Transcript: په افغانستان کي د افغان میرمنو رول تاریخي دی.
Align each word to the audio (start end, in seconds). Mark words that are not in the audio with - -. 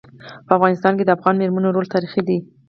په 0.47 0.51
افغانستان 0.57 0.93
کي 0.97 1.03
د 1.05 1.09
افغان 1.17 1.35
میرمنو 1.41 1.73
رول 1.75 1.85
تاریخي 1.93 2.21
دی. 2.27 2.37